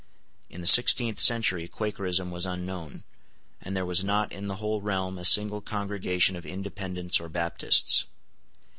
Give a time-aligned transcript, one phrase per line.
[0.49, 3.03] In the sixteenth century Quakerism was unknown;
[3.61, 8.05] and there was not in the whole realm a single congregation of Independents or Baptists.